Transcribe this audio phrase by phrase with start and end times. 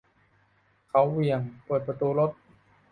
[0.89, 2.31] เขาเหวี่ยงเปิดประตูรถ